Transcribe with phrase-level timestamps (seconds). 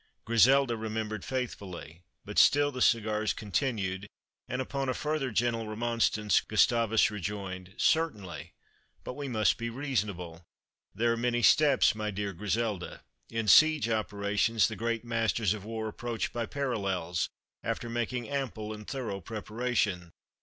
[0.25, 2.01] Griselda remembered faithfully.
[2.25, 4.07] But still the cigars continued,
[4.47, 8.53] and upon a further gentle remonstrance Gustavus rejoined: "Certainly;
[9.03, 10.43] but we must be reasonable.
[10.95, 13.03] There are many steps, my dear Griselda.
[13.29, 17.29] In siege operations the great masters of war approach by parallels,
[17.61, 20.09] after making ample and thorough preparation.